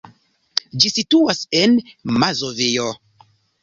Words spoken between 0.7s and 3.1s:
Ĝi situas en Mazovio.